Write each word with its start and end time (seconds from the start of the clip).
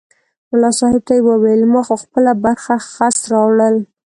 ملا 0.51 0.71
صاحب 0.79 1.01
ته 1.07 1.13
یې 1.17 1.25
وویل 1.29 1.61
ما 1.73 1.81
خو 1.87 1.95
خپله 2.03 2.31
برخه 2.45 2.75
خس 2.91 3.15
راوړل. 3.31 3.75